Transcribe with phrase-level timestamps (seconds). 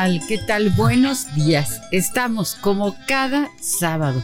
[0.00, 0.70] ¿Qué tal?
[0.70, 1.82] Buenos días.
[1.92, 4.22] Estamos como cada sábado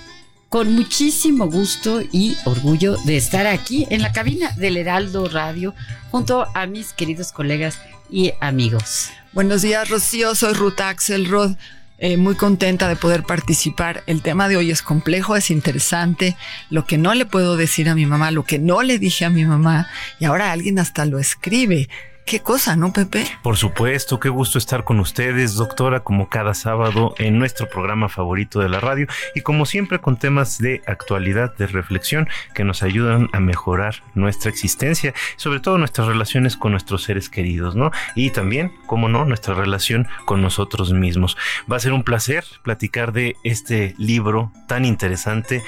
[0.48, 5.74] con muchísimo gusto y orgullo de estar aquí en la cabina del Heraldo Radio
[6.10, 9.10] junto a mis queridos colegas y amigos.
[9.34, 10.34] Buenos días, Rocío.
[10.34, 11.56] Soy Ruth Axelrod.
[11.98, 14.02] Eh, muy contenta de poder participar.
[14.06, 16.38] El tema de hoy es complejo, es interesante.
[16.70, 19.30] Lo que no le puedo decir a mi mamá, lo que no le dije a
[19.30, 19.90] mi mamá,
[20.20, 21.90] y ahora alguien hasta lo escribe.
[22.26, 23.24] Qué cosa, ¿no, Pepe?
[23.40, 28.58] Por supuesto, qué gusto estar con ustedes, doctora, como cada sábado en nuestro programa favorito
[28.58, 29.06] de la radio
[29.36, 34.50] y como siempre con temas de actualidad, de reflexión que nos ayudan a mejorar nuestra
[34.50, 37.92] existencia, sobre todo nuestras relaciones con nuestros seres queridos, ¿no?
[38.16, 41.36] Y también, como no, nuestra relación con nosotros mismos.
[41.70, 45.62] Va a ser un placer platicar de este libro tan interesante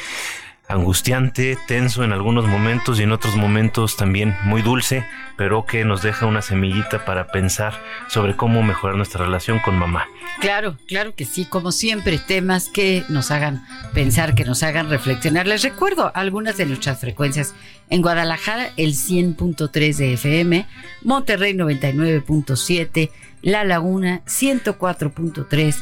[0.69, 5.05] angustiante, tenso en algunos momentos y en otros momentos también muy dulce,
[5.37, 7.75] pero que nos deja una semillita para pensar
[8.09, 10.07] sobre cómo mejorar nuestra relación con mamá.
[10.41, 13.65] Claro, claro que sí, como siempre, temas que nos hagan
[13.95, 15.47] pensar, que nos hagan reflexionar.
[15.47, 17.55] Les recuerdo algunas de nuestras frecuencias.
[17.91, 20.67] En Guadalajara, el 100.3 de FM,
[21.03, 25.77] Monterrey 99.7, La Laguna 104.3,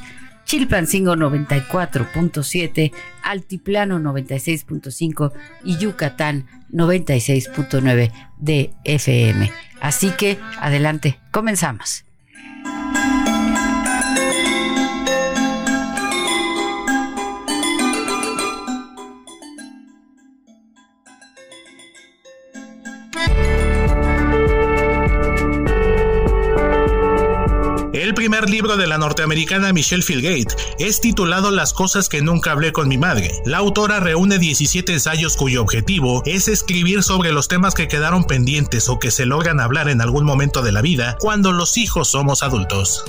[0.46, 2.92] Chilpancingo 94.7,
[3.22, 5.32] Altiplano 96.5
[5.64, 9.50] y Yucatán 96.9 de FM.
[9.80, 12.05] Así que adelante, comenzamos.
[28.66, 32.98] Libro de la norteamericana Michelle Fieldgate es titulado Las cosas que nunca hablé con mi
[32.98, 33.30] madre.
[33.44, 38.88] La autora reúne 17 ensayos cuyo objetivo es escribir sobre los temas que quedaron pendientes
[38.88, 42.42] o que se logran hablar en algún momento de la vida cuando los hijos somos
[42.42, 43.04] adultos.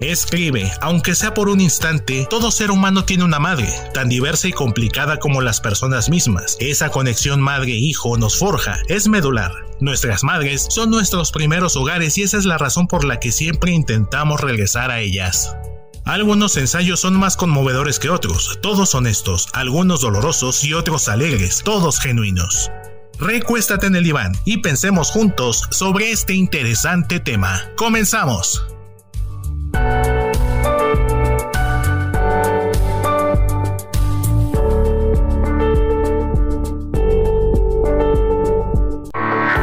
[0.00, 4.52] Escribe, aunque sea por un instante, todo ser humano tiene una madre, tan diversa y
[4.52, 6.56] complicada como las personas mismas.
[6.58, 9.52] Esa conexión madre-hijo nos forja, es medular.
[9.78, 13.72] Nuestras madres son nuestros primeros hogares y esa es la razón por la que siempre
[13.72, 15.54] intentamos regresar a ellas.
[16.06, 22.00] Algunos ensayos son más conmovedores que otros, todos honestos, algunos dolorosos y otros alegres, todos
[22.00, 22.70] genuinos.
[23.18, 27.60] Recuéstate en el diván y pensemos juntos sobre este interesante tema.
[27.76, 28.64] Comenzamos.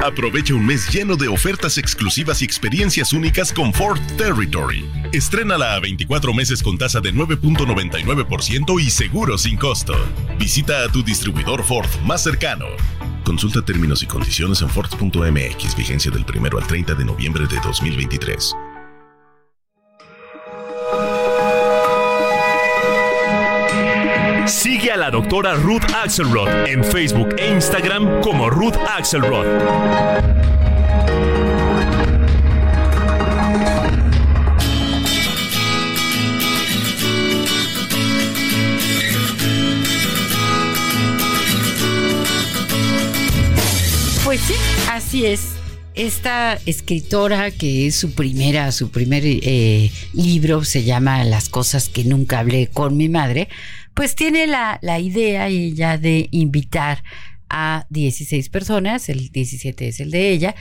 [0.08, 4.90] Aprovecha un mes lleno de ofertas exclusivas y experiencias únicas con Ford Territory.
[5.12, 9.96] Estrénala a 24 meses con tasa de 9.99% y seguro sin costo.
[10.40, 12.68] Visita a tu distribuidor Ford más cercano.
[13.26, 18.56] Consulta términos y condiciones en Ford.mx, vigencia del 1 al 30 de noviembre de 2023.
[24.48, 29.46] Sigue a la doctora Ruth Axelrod en Facebook e Instagram como Ruth Axelrod.
[44.24, 44.56] Pues sí,
[44.90, 45.42] así es.
[45.94, 52.04] Esta escritora que es su primera, su primer eh, libro se llama Las cosas que
[52.04, 53.50] nunca hablé con mi madre,
[53.98, 57.04] pues tiene la, la idea ella de invitar
[57.50, 60.56] a 16 personas, el 17 es el de ella,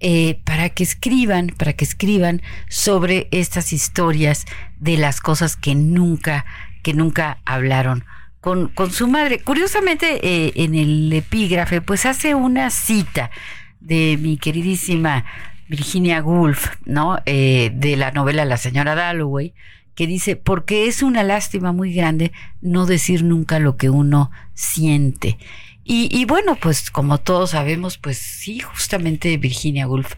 [0.00, 4.44] eh, para que escriban, para que escriban sobre estas historias
[4.80, 6.44] de las cosas que nunca,
[6.82, 8.04] que nunca hablaron
[8.40, 9.38] con, con su madre.
[9.38, 13.30] Curiosamente, eh, en el epígrafe, pues hace una cita
[13.78, 15.24] de mi queridísima
[15.68, 17.20] Virginia Woolf, ¿no?
[17.24, 19.54] Eh, de la novela La señora Dalloway,
[20.00, 22.32] que dice, porque es una lástima muy grande
[22.62, 25.36] no decir nunca lo que uno siente.
[25.84, 30.14] Y, bueno, pues como todos sabemos, pues sí, justamente Virginia Woolf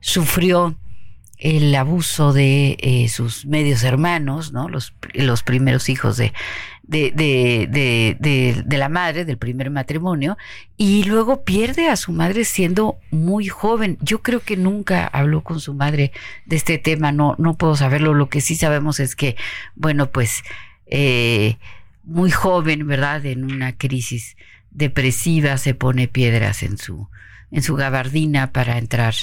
[0.00, 0.74] sufrió
[1.36, 4.70] el abuso de eh, sus medios hermanos, ¿no?
[4.70, 6.32] Los, los primeros hijos de,
[6.86, 10.36] de, de, de, de, la madre del primer matrimonio
[10.76, 13.98] y luego pierde a su madre siendo muy joven.
[14.00, 16.12] Yo creo que nunca habló con su madre
[16.44, 18.14] de este tema, no, no puedo saberlo.
[18.14, 19.36] Lo que sí sabemos es que,
[19.74, 20.42] bueno, pues
[20.86, 21.56] eh,
[22.04, 23.26] muy joven, ¿verdad?
[23.26, 24.36] En una crisis
[24.70, 27.08] depresiva se pone piedras en su,
[27.50, 29.14] en su gabardina para entrar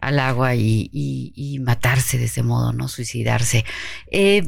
[0.00, 2.88] al agua y, y, matarse de ese modo, ¿no?
[2.88, 3.64] Suicidarse.
[4.10, 4.42] Eh,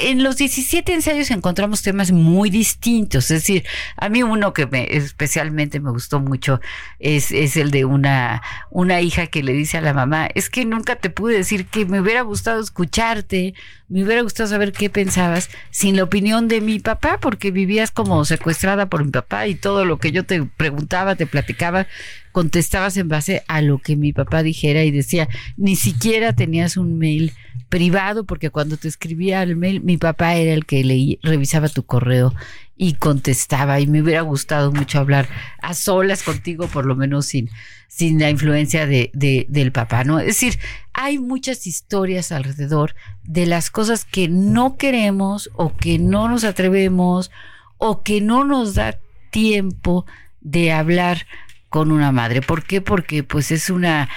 [0.00, 3.64] en los 17 ensayos encontramos temas muy distintos, es decir,
[3.96, 6.60] a mí uno que me, especialmente me gustó mucho
[6.98, 10.64] es, es el de una, una hija que le dice a la mamá, es que
[10.64, 13.54] nunca te pude decir que me hubiera gustado escucharte,
[13.88, 18.24] me hubiera gustado saber qué pensabas sin la opinión de mi papá, porque vivías como
[18.24, 21.86] secuestrada por mi papá y todo lo que yo te preguntaba, te platicaba,
[22.32, 26.98] contestabas en base a lo que mi papá dijera y decía, ni siquiera tenías un
[26.98, 27.32] mail
[27.68, 31.84] privado, porque cuando te escribía el mail, mi papá era el que leí, revisaba tu
[31.84, 32.34] correo
[32.76, 35.28] y contestaba y me hubiera gustado mucho hablar
[35.60, 37.48] a solas contigo, por lo menos sin,
[37.88, 40.18] sin la influencia de, de, del papá, ¿no?
[40.18, 40.58] Es decir,
[40.92, 42.94] hay muchas historias alrededor
[43.24, 47.30] de las cosas que no queremos o que no nos atrevemos
[47.78, 48.98] o que no nos da
[49.30, 50.06] tiempo
[50.40, 51.26] de hablar
[51.72, 52.42] con una madre.
[52.42, 52.82] ¿Por qué?
[52.82, 54.10] Porque pues es una,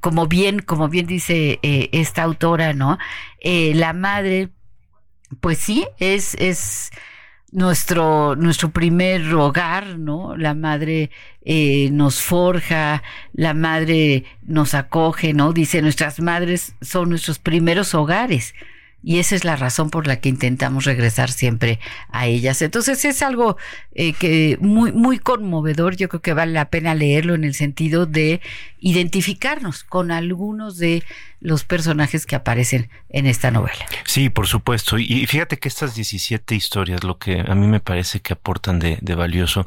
[0.00, 2.98] como bien, como bien dice eh, esta autora, ¿no?
[3.40, 4.50] Eh, la madre,
[5.40, 6.92] pues sí, es, es,
[7.50, 10.36] nuestro, nuestro primer hogar, ¿no?
[10.36, 11.10] La madre
[11.44, 13.02] eh, nos forja,
[13.32, 15.52] la madre nos acoge, ¿no?
[15.52, 18.54] Dice, nuestras madres son nuestros primeros hogares.
[19.02, 21.78] Y esa es la razón por la que intentamos regresar siempre
[22.10, 22.60] a ellas.
[22.62, 23.56] Entonces es algo
[23.92, 25.96] eh, que muy, muy conmovedor.
[25.96, 28.40] Yo creo que vale la pena leerlo en el sentido de
[28.80, 31.02] identificarnos con algunos de
[31.40, 33.86] los personajes que aparecen en esta novela.
[34.04, 34.98] Sí, por supuesto.
[34.98, 38.98] Y fíjate que estas 17 historias, lo que a mí me parece que aportan de,
[39.00, 39.66] de valioso,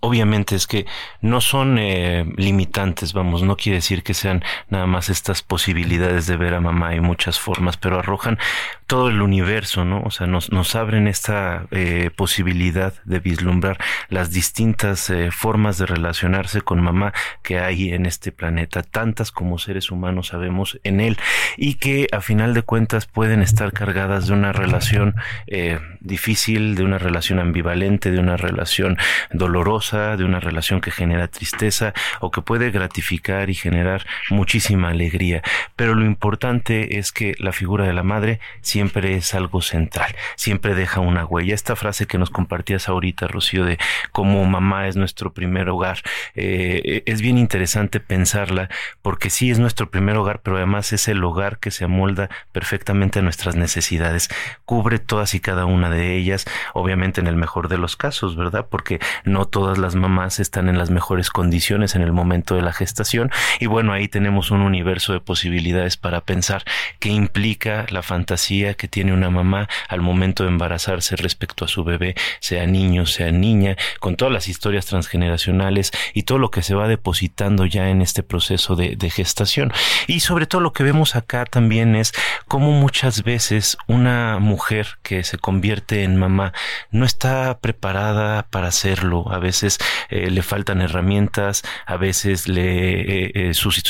[0.00, 0.86] obviamente es que
[1.20, 6.36] no son eh, limitantes, vamos, no quiere decir que sean nada más estas posibilidades de
[6.36, 8.38] ver a mamá y muchas formas, pero arrojan
[8.86, 10.02] todo el universo, ¿no?
[10.02, 13.78] O sea, nos, nos abren esta eh, posibilidad de vislumbrar
[14.08, 19.58] las distintas eh, formas de relacionarse con mamá que hay en este planeta, tantas como
[19.58, 21.16] seres humanos sabemos en él,
[21.56, 25.16] y que a final de cuentas pueden estar cargadas de una relación
[25.46, 28.98] eh, difícil, de una relación ambivalente, de una relación
[29.32, 35.42] dolorosa, de una relación que genera tristeza o que puede gratificar y generar muchísima alegría.
[35.76, 40.74] Pero lo importante es que la figura de la madre siempre es algo central, siempre
[40.74, 41.54] deja una huella.
[41.54, 43.78] Esta frase que nos compartías ahorita, Rocío, de
[44.10, 45.98] cómo mamá es nuestro primer hogar,
[46.34, 48.68] eh, es bien interesante pensarla
[49.02, 53.20] porque sí es nuestro primer hogar, pero además es el hogar que se amolda perfectamente
[53.20, 54.28] a nuestras necesidades,
[54.64, 56.44] cubre todas y cada una de ellas,
[56.74, 58.66] obviamente en el mejor de los casos, ¿verdad?
[58.68, 62.72] Porque no todas las mamás están en las mejores condiciones en el momento de la
[62.72, 63.30] gestación
[63.60, 66.64] y bueno, ahí tenemos un universo de posibilidades para pensar
[66.98, 71.84] qué implica la fantasía que tiene una mamá al momento de embarazarse respecto a su
[71.84, 76.74] bebé, sea niño, sea niña, con todas las historias transgeneracionales y todo lo que se
[76.74, 79.72] va depositando ya en este proceso de, gestación.
[80.08, 82.12] Y sobre todo lo que vemos acá también es
[82.48, 86.52] cómo muchas veces una mujer que se convierte en mamá
[86.90, 89.26] no está preparada para hacerlo.
[89.30, 89.65] A veces
[90.08, 93.82] eh, le faltan herramientas, a veces le, eh, eh, sus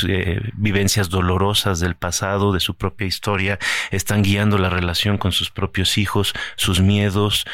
[0.53, 3.59] vivencias dolorosas del pasado, de su propia historia,
[3.91, 7.45] están guiando la relación con sus propios hijos, sus miedos,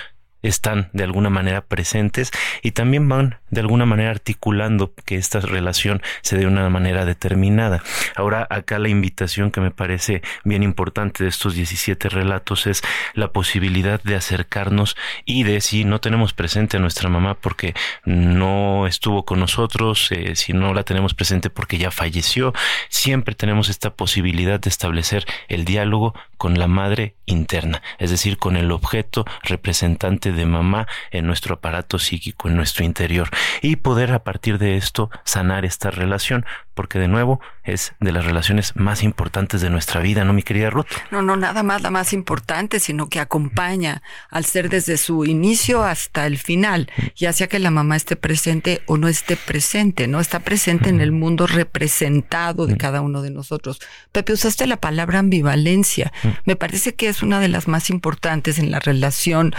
[0.44, 2.32] están de alguna manera presentes
[2.62, 7.06] y también van de alguna manera articulando que esta relación se dé de una manera
[7.06, 7.82] determinada.
[8.16, 12.82] Ahora acá la invitación que me parece bien importante de estos 17 relatos es
[13.14, 17.74] la posibilidad de acercarnos y de si no tenemos presente a nuestra mamá porque
[18.04, 22.54] no estuvo con nosotros, eh, si no la tenemos presente porque ya falleció,
[22.90, 28.58] siempre tenemos esta posibilidad de establecer el diálogo con la madre interna, es decir, con
[28.58, 33.30] el objeto representante de mamá en nuestro aparato psíquico, en nuestro interior,
[33.62, 38.26] y poder a partir de esto sanar esta relación, porque de nuevo es de las
[38.26, 40.88] relaciones más importantes de nuestra vida, ¿no, mi querida Ruth?
[41.12, 45.84] No, no, nada más la más importante, sino que acompaña al ser desde su inicio
[45.84, 50.20] hasta el final, ya sea que la mamá esté presente o no esté presente, ¿no?
[50.20, 53.80] Está presente en el mundo representado de cada uno de nosotros.
[54.12, 56.12] Pepe, usaste la palabra ambivalencia.
[56.46, 59.54] Me parece que es una de las más importantes en la relación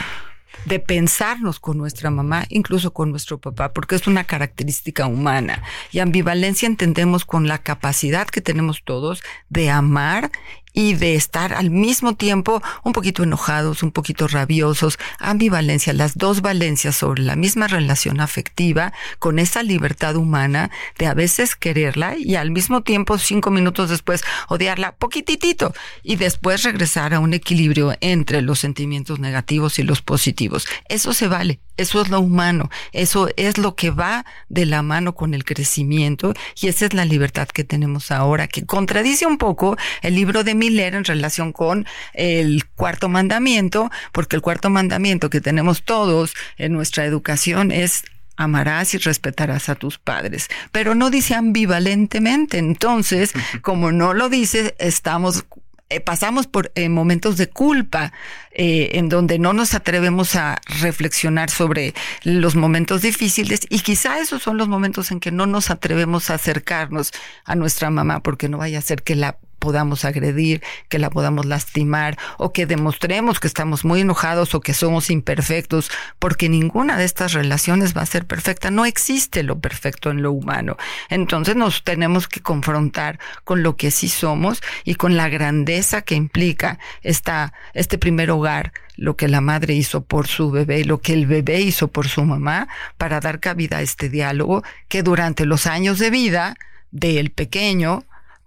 [0.64, 5.62] de pensarnos con nuestra mamá, incluso con nuestro papá, porque es una característica humana.
[5.92, 10.30] Y ambivalencia entendemos con la capacidad que tenemos todos de amar
[10.74, 16.42] y de estar al mismo tiempo un poquito enojados, un poquito rabiosos, ambivalencia, las dos
[16.42, 22.34] valencias sobre la misma relación afectiva, con esa libertad humana de a veces quererla y
[22.34, 28.42] al mismo tiempo cinco minutos después odiarla poquititito y después regresar a un equilibrio entre
[28.42, 30.66] los sentimientos negativos y los positivos.
[30.88, 35.14] Eso se vale, eso es lo humano, eso es lo que va de la mano
[35.14, 39.76] con el crecimiento y esa es la libertad que tenemos ahora, que contradice un poco
[40.02, 45.40] el libro de leer en relación con el cuarto mandamiento, porque el cuarto mandamiento que
[45.40, 48.04] tenemos todos en nuestra educación es
[48.36, 52.58] amarás y respetarás a tus padres, pero no dice ambivalentemente.
[52.58, 55.44] Entonces, como no lo dice, estamos
[55.90, 58.12] eh, pasamos por eh, momentos de culpa
[58.52, 64.42] eh, en donde no nos atrevemos a reflexionar sobre los momentos difíciles y quizá esos
[64.42, 67.12] son los momentos en que no nos atrevemos a acercarnos
[67.44, 71.46] a nuestra mamá porque no vaya a ser que la podamos agredir, que la podamos
[71.46, 77.04] lastimar o que demostremos que estamos muy enojados o que somos imperfectos, porque ninguna de
[77.04, 78.70] estas relaciones va a ser perfecta.
[78.70, 80.76] No existe lo perfecto en lo humano.
[81.08, 86.14] Entonces nos tenemos que confrontar con lo que sí somos y con la grandeza que
[86.14, 91.14] implica esta, este primer hogar lo que la madre hizo por su bebé lo que
[91.14, 95.66] el bebé hizo por su mamá para dar cabida a este diálogo que durante los
[95.66, 96.54] años de vida
[96.92, 98.04] del pequeño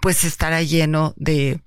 [0.08, 1.60] pues estará lleno de,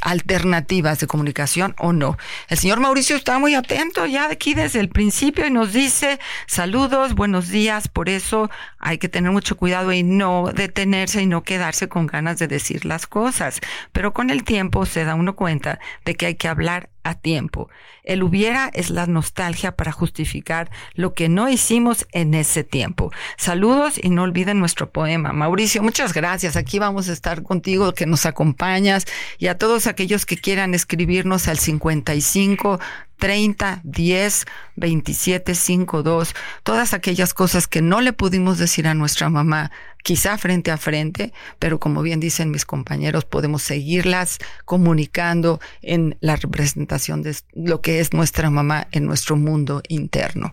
[0.00, 2.16] alternativas de comunicación o no.
[2.48, 6.18] El señor Mauricio está muy atento ya de aquí desde el principio y nos dice
[6.46, 11.42] saludos, buenos días, por eso hay que tener mucho cuidado y no detenerse y no
[11.42, 13.60] quedarse con ganas de decir las cosas.
[13.92, 17.68] Pero con el tiempo se da uno cuenta de que hay que hablar a tiempo.
[18.02, 23.12] El hubiera es la nostalgia para justificar lo que no hicimos en ese tiempo.
[23.36, 25.32] Saludos y no olviden nuestro poema.
[25.32, 26.56] Mauricio, muchas gracias.
[26.56, 29.06] Aquí vamos a estar contigo, que nos acompañas
[29.38, 32.80] y a todos aquellos que quieran escribirnos al 55
[33.24, 34.44] 30 10
[34.76, 39.70] 27 5 2, todas aquellas cosas que no le pudimos decir a nuestra mamá,
[40.02, 46.36] quizá frente a frente, pero como bien dicen mis compañeros, podemos seguirlas comunicando en la
[46.36, 50.52] representación de lo que es nuestra mamá en nuestro mundo interno.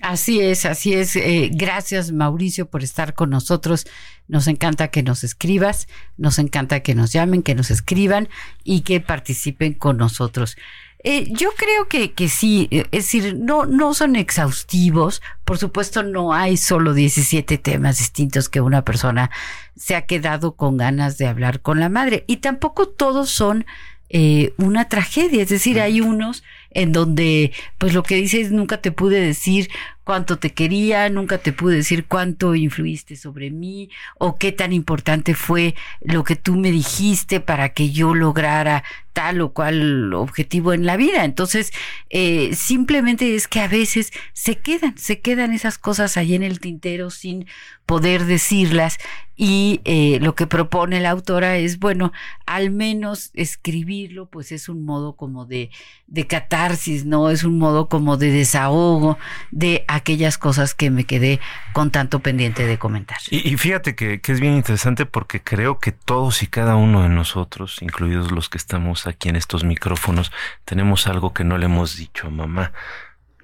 [0.00, 1.14] Así es, así es.
[1.14, 3.86] Eh, gracias Mauricio por estar con nosotros.
[4.26, 8.28] Nos encanta que nos escribas, nos encanta que nos llamen, que nos escriban
[8.64, 10.56] y que participen con nosotros.
[11.04, 15.22] Eh, yo creo que, que sí, eh, es decir, no, no son exhaustivos.
[15.44, 19.30] Por supuesto, no hay solo 17 temas distintos que una persona
[19.76, 22.24] se ha quedado con ganas de hablar con la madre.
[22.26, 23.64] Y tampoco todos son
[24.10, 25.42] eh, una tragedia.
[25.42, 29.70] Es decir, hay unos en donde, pues lo que dices, nunca te pude decir
[30.08, 35.34] cuánto te quería, nunca te pude decir cuánto influiste sobre mí o qué tan importante
[35.34, 40.86] fue lo que tú me dijiste para que yo lograra tal o cual objetivo en
[40.86, 41.24] la vida.
[41.24, 41.72] Entonces,
[42.08, 46.58] eh, simplemente es que a veces se quedan, se quedan esas cosas ahí en el
[46.58, 47.46] tintero sin
[47.84, 48.98] poder decirlas
[49.34, 52.12] y eh, lo que propone la autora es, bueno,
[52.44, 55.70] al menos escribirlo, pues es un modo como de,
[56.06, 57.30] de catarsis, ¿no?
[57.30, 59.16] Es un modo como de desahogo,
[59.52, 61.40] de aquellas cosas que me quedé
[61.72, 63.18] con tanto pendiente de comentar.
[63.30, 67.08] Y, fíjate que, que, es bien interesante porque creo que todos y cada uno de
[67.08, 70.32] nosotros, incluidos los que estamos aquí en estos micrófonos,
[70.64, 72.72] tenemos algo que no le hemos dicho a mamá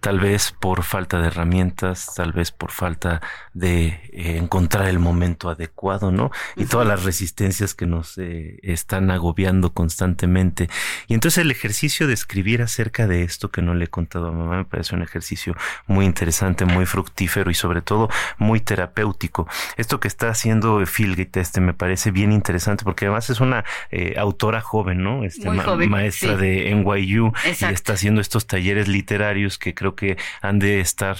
[0.04, 3.22] tal vez por falta de herramientas, tal vez por falta
[3.54, 6.30] de eh, encontrar el momento adecuado, ¿no?
[6.56, 10.68] Y todas las resistencias que nos eh, están agobiando constantemente.
[11.06, 14.32] Y entonces el ejercicio de escribir acerca de esto que no le he contado a
[14.32, 15.56] mamá me parece un ejercicio
[15.86, 19.48] muy interesante, muy fructífero y sobre todo muy terapéutico.
[19.78, 24.16] Esto que está haciendo Phil este me parece bien interesante porque además es una eh,
[24.18, 25.24] autora joven, ¿no?
[25.24, 30.80] Este, maestra de NYU y está haciendo estos talleres literarios que creo que han de
[30.80, 31.16] estar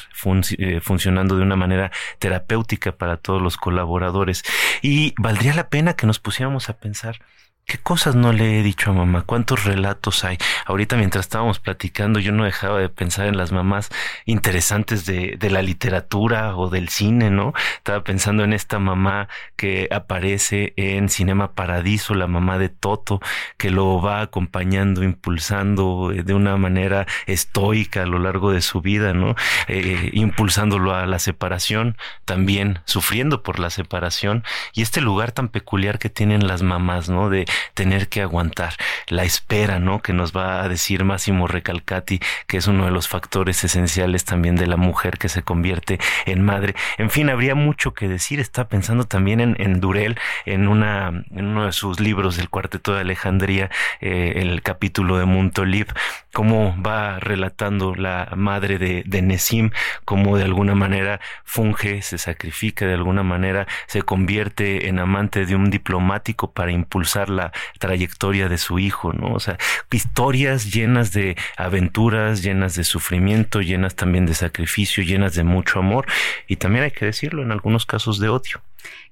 [0.58, 4.42] eh, funcionando de una manera terapéutica para todos los colaboradores.
[4.82, 7.20] Y valdría la pena que nos pusiéramos a pensar
[7.66, 9.22] ¿Qué cosas no le he dicho a mamá?
[9.22, 10.36] ¿Cuántos relatos hay?
[10.66, 13.88] Ahorita mientras estábamos platicando yo no dejaba de pensar en las mamás
[14.26, 17.54] interesantes de, de, la literatura o del cine, ¿no?
[17.78, 23.20] Estaba pensando en esta mamá que aparece en Cinema Paradiso, la mamá de Toto,
[23.56, 28.82] que lo va acompañando, impulsando eh, de una manera estoica a lo largo de su
[28.82, 29.36] vida, ¿no?
[29.68, 34.44] Eh, impulsándolo a la separación, también sufriendo por la separación
[34.74, 37.30] y este lugar tan peculiar que tienen las mamás, ¿no?
[37.30, 38.74] De tener que aguantar
[39.08, 40.00] la espera, ¿no?
[40.00, 44.56] Que nos va a decir Máximo Recalcati, que es uno de los factores esenciales también
[44.56, 46.74] de la mujer que se convierte en madre.
[46.98, 48.40] En fin, habría mucho que decir.
[48.40, 53.00] Está pensando también en, Durel, en una, en uno de sus libros del Cuarteto de
[53.00, 53.70] Alejandría,
[54.00, 55.86] eh, el capítulo de Muntolib,
[56.32, 59.70] cómo va relatando la madre de, de Nesim,
[60.04, 65.54] cómo de alguna manera funge, se sacrifica, de alguna manera se convierte en amante de
[65.54, 67.43] un diplomático para impulsar la
[67.78, 69.34] trayectoria de su hijo, ¿no?
[69.34, 69.58] O sea,
[69.90, 76.06] historias llenas de aventuras, llenas de sufrimiento, llenas también de sacrificio, llenas de mucho amor
[76.46, 78.62] y también hay que decirlo en algunos casos de odio.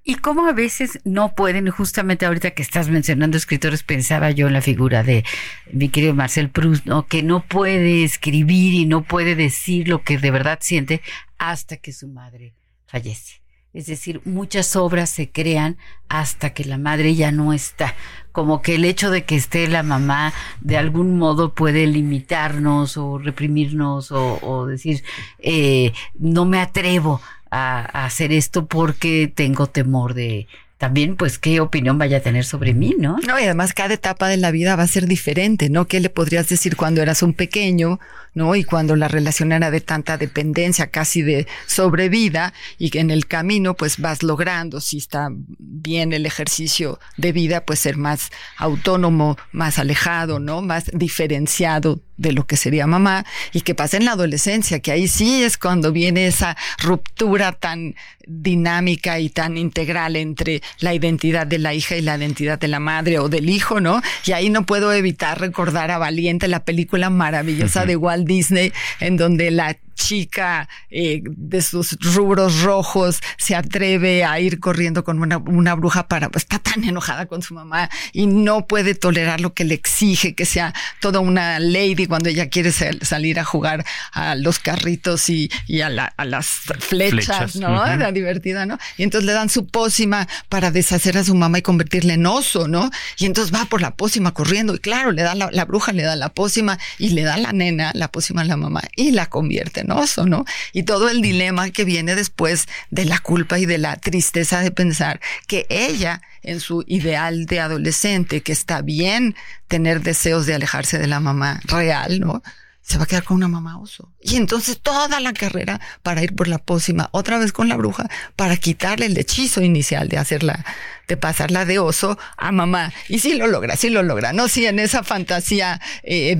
[0.04, 4.52] Y cómo a veces no pueden, justamente ahorita que estás mencionando escritores, pensaba yo en
[4.52, 5.24] la figura de
[5.70, 7.06] mi querido Marcel Proust, ¿no?
[7.06, 11.02] que no puede escribir y no puede decir lo que de verdad siente
[11.38, 12.54] hasta que su madre
[12.86, 13.41] fallece.
[13.74, 17.94] Es decir, muchas obras se crean hasta que la madre ya no está.
[18.30, 23.18] Como que el hecho de que esté la mamá de algún modo puede limitarnos o
[23.18, 25.02] reprimirnos o, decir,
[25.38, 30.48] eh, no me atrevo a, hacer esto porque tengo temor de,
[30.82, 33.16] también pues qué opinión vaya a tener sobre mí, ¿no?
[33.26, 35.86] No, y además cada etapa de la vida va a ser diferente, ¿no?
[35.86, 38.00] ¿Qué le podrías decir cuando eras un pequeño,
[38.34, 38.54] ¿no?
[38.54, 43.26] Y cuando la relación era de tanta dependencia, casi de sobrevida, y que en el
[43.26, 49.36] camino pues vas logrando, si está bien el ejercicio de vida, pues ser más autónomo,
[49.52, 50.62] más alejado, ¿no?
[50.62, 55.08] Más diferenciado de lo que sería mamá y que pasa en la adolescencia, que ahí
[55.08, 57.94] sí es cuando viene esa ruptura tan
[58.26, 62.78] dinámica y tan integral entre la identidad de la hija y la identidad de la
[62.78, 64.00] madre o del hijo, ¿no?
[64.24, 69.16] Y ahí no puedo evitar recordar a Valiente, la película maravillosa de Walt Disney, en
[69.16, 75.38] donde la chica eh, de sus rubros rojos se atreve a ir corriendo con una,
[75.38, 79.54] una bruja para, pues, está tan enojada con su mamá y no puede tolerar lo
[79.54, 84.34] que le exige, que sea toda una lady cuando ella quiere salir a jugar a
[84.34, 87.84] los carritos y, y a, la, a, las flechas, ¿no?
[87.96, 88.78] La divertida, ¿no?
[88.96, 92.68] Y entonces le dan su pócima para deshacer a su mamá y convertirle en oso,
[92.68, 92.90] ¿no?
[93.18, 96.02] Y entonces va por la pócima corriendo y claro, le da la, la bruja, le
[96.02, 99.26] da la pócima y le da la nena, la pócima a la mamá y la
[99.26, 99.81] convierte,
[100.26, 100.44] ¿no?
[100.72, 104.70] Y todo el dilema que viene después de la culpa y de la tristeza de
[104.70, 109.34] pensar que ella, en su ideal de adolescente, que está bien
[109.68, 112.42] tener deseos de alejarse de la mamá real, ¿no?
[112.82, 114.12] se va a quedar con una mamá oso.
[114.20, 118.08] Y entonces toda la carrera para ir por la pócima, otra vez con la bruja,
[118.36, 120.64] para quitarle el hechizo inicial de hacerla,
[121.08, 122.92] de pasarla de oso a mamá.
[123.08, 124.48] Y sí lo logra, sí lo logra, ¿no?
[124.48, 126.38] Sí, en esa fantasía eh,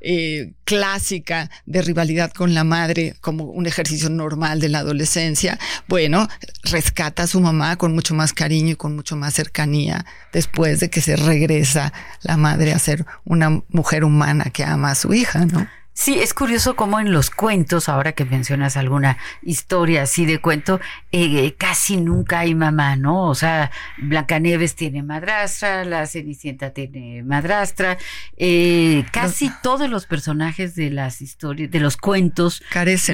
[0.00, 6.28] eh, clásica de rivalidad con la madre, como un ejercicio normal de la adolescencia, bueno,
[6.62, 10.90] rescata a su mamá con mucho más cariño y con mucho más cercanía después de
[10.90, 15.44] que se regresa la madre a ser una mujer humana que ama a su hija,
[15.46, 15.66] ¿no?
[15.96, 20.80] Sí, es curioso cómo en los cuentos, ahora que mencionas alguna historia así de cuento,
[21.12, 23.28] eh, casi nunca hay mamá, ¿no?
[23.28, 27.96] O sea, Blancanieves tiene madrastra, la Cenicienta tiene madrastra,
[28.36, 32.60] eh, casi todos los personajes de las historias, de los cuentos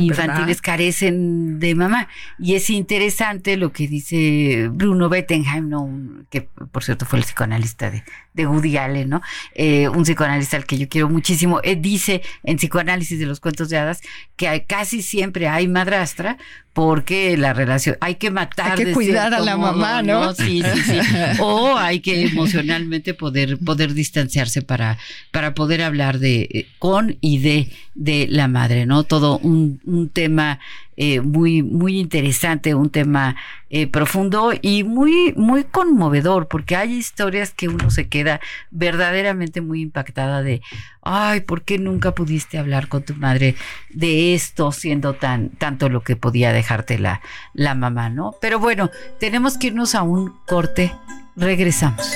[0.00, 2.08] infantiles carecen de mamá.
[2.38, 5.86] Y es interesante lo que dice Bruno Bettenheim, ¿no?
[6.30, 9.22] que por cierto fue el psicoanalista de, de Woody Allen, ¿no?
[9.54, 11.60] Eh, un psicoanalista al que yo quiero muchísimo.
[11.78, 14.00] dice en psicoanálisis de los cuentos de hadas,
[14.36, 16.38] que casi siempre hay madrastra
[16.72, 20.82] porque la relación hay que matar hay que cuidar a la mamá no, Sí, sí,
[20.82, 20.98] sí.
[21.40, 24.96] o hay que emocionalmente poder poder distanciarse para
[25.32, 30.08] para poder hablar de eh, con y de de la madre no todo un, un
[30.10, 30.60] tema
[31.02, 33.34] eh, muy, muy interesante, un tema
[33.70, 38.38] eh, profundo y muy, muy conmovedor, porque hay historias que uno se queda
[38.70, 40.60] verdaderamente muy impactada de,
[41.00, 43.56] ay, ¿por qué nunca pudiste hablar con tu madre
[43.88, 47.22] de esto, siendo tan, tanto lo que podía dejarte la,
[47.54, 48.34] la mamá, ¿no?
[48.38, 50.92] Pero bueno, tenemos que irnos a un corte,
[51.34, 52.12] regresamos.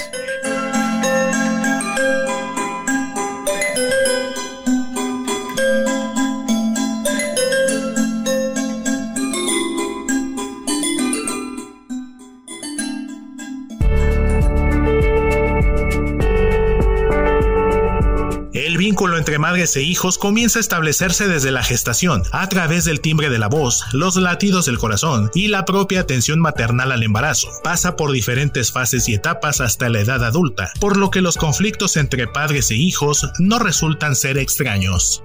[18.84, 23.30] Vínculo entre madres e hijos comienza a establecerse desde la gestación, a través del timbre
[23.30, 27.48] de la voz, los latidos del corazón y la propia atención maternal al embarazo.
[27.62, 31.96] Pasa por diferentes fases y etapas hasta la edad adulta, por lo que los conflictos
[31.96, 35.24] entre padres e hijos no resultan ser extraños.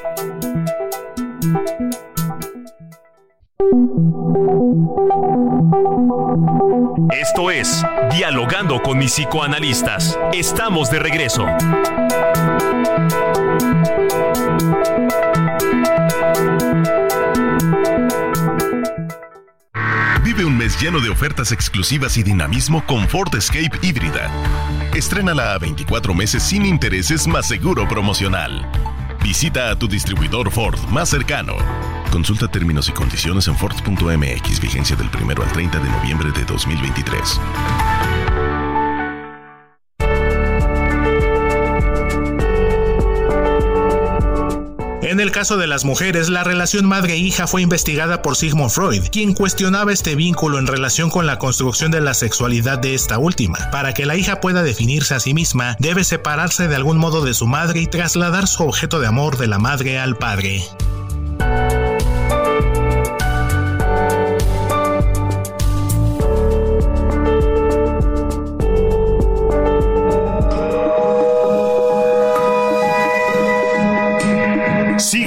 [7.11, 10.19] Esto es Dialogando con mis psicoanalistas.
[10.33, 11.45] Estamos de regreso.
[20.23, 24.29] Vive un mes lleno de ofertas exclusivas y dinamismo con Ford Escape híbrida.
[24.93, 28.69] Estrénala a 24 meses sin intereses más seguro promocional.
[29.23, 31.55] Visita a tu distribuidor Ford más cercano.
[32.11, 37.39] Consulta términos y condiciones en Ford.mx, vigencia del 1 al 30 de noviembre de 2023.
[45.03, 49.33] En el caso de las mujeres, la relación madre-hija fue investigada por Sigmund Freud, quien
[49.33, 53.57] cuestionaba este vínculo en relación con la construcción de la sexualidad de esta última.
[53.71, 57.33] Para que la hija pueda definirse a sí misma, debe separarse de algún modo de
[57.33, 60.61] su madre y trasladar su objeto de amor de la madre al padre.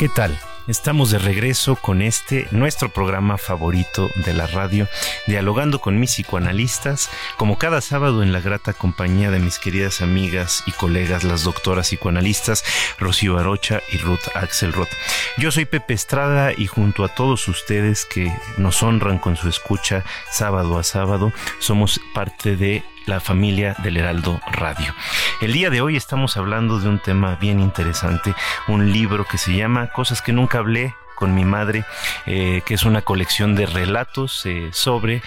[0.00, 0.34] ¿Qué tal?
[0.66, 4.88] Estamos de regreso con este, nuestro programa favorito de la radio,
[5.26, 10.62] dialogando con mis psicoanalistas, como cada sábado en la grata compañía de mis queridas amigas
[10.66, 12.64] y colegas, las doctoras psicoanalistas
[12.98, 14.88] Rocío Arocha y Ruth Axelrod.
[15.36, 20.02] Yo soy Pepe Estrada y junto a todos ustedes que nos honran con su escucha
[20.30, 24.94] sábado a sábado, somos parte de la familia del Heraldo Radio.
[25.40, 28.34] El día de hoy estamos hablando de un tema bien interesante,
[28.68, 31.84] un libro que se llama Cosas que nunca hablé con mi madre,
[32.26, 35.22] eh, que es una colección de relatos eh, sobre...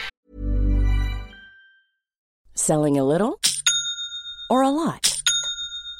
[2.55, 3.35] Selling a little
[4.49, 5.12] or a lot.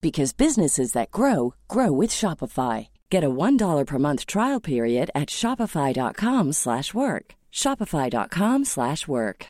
[0.00, 2.88] because businesses that grow grow with Shopify.
[3.10, 7.34] Get a $1 per month trial period at shopify.com slash work.
[7.52, 9.46] Shopify.com slash work.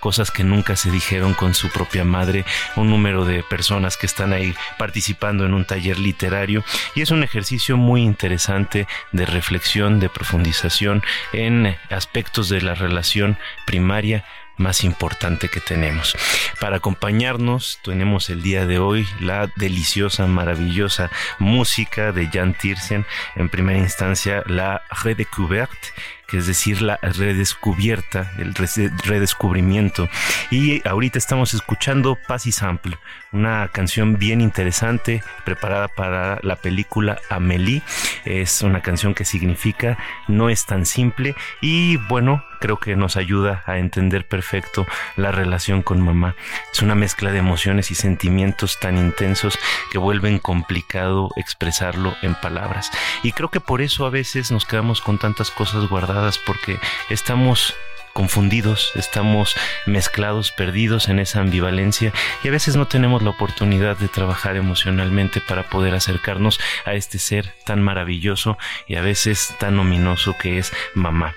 [0.00, 2.44] Cosas que nunca se dijeron con su propia madre,
[2.76, 7.22] un número de personas que están ahí participando en un taller literario y es un
[7.22, 11.02] ejercicio muy interesante de reflexión, de profundización
[11.32, 14.24] en aspectos de la relación primaria
[14.56, 16.16] más importante que tenemos.
[16.60, 23.48] Para acompañarnos tenemos el día de hoy la deliciosa, maravillosa música de Jan Tiersen, en
[23.48, 25.88] primera instancia la Redécouverte
[26.36, 30.08] es decir, la redescubierta, el redescubrimiento.
[30.50, 32.98] Y ahorita estamos escuchando Passy Sample,
[33.32, 37.82] una canción bien interesante preparada para la película Amélie.
[38.24, 43.62] Es una canción que significa no es tan simple y bueno, creo que nos ayuda
[43.66, 46.34] a entender perfecto la relación con mamá.
[46.72, 49.58] Es una mezcla de emociones y sentimientos tan intensos
[49.92, 52.90] que vuelven complicado expresarlo en palabras.
[53.22, 56.78] Y creo que por eso a veces nos quedamos con tantas cosas guardadas porque
[57.10, 57.74] estamos
[58.14, 59.56] confundidos, estamos
[59.86, 65.40] mezclados, perdidos en esa ambivalencia y a veces no tenemos la oportunidad de trabajar emocionalmente
[65.40, 68.56] para poder acercarnos a este ser tan maravilloso
[68.86, 71.34] y a veces tan ominoso que es mamá.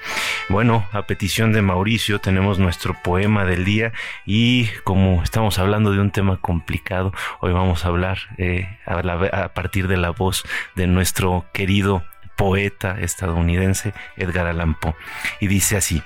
[0.49, 3.91] Bueno, a petición de Mauricio tenemos nuestro poema del día
[4.25, 9.87] y como estamos hablando de un tema complicado, hoy vamos a hablar eh, a partir
[9.87, 10.43] de la voz
[10.75, 12.03] de nuestro querido
[12.37, 14.95] poeta estadounidense Edgar Allan Poe
[15.41, 16.01] y dice así